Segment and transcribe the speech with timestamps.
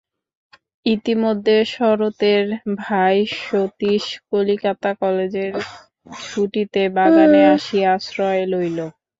[0.85, 2.45] ইতিমধ্যে শরতের
[2.79, 3.15] ভাই
[3.39, 5.53] সতীশ কলিকাতা কলেজের
[6.21, 8.79] ছুটিতে বাগানে আসিয়া আশ্রয় লইল।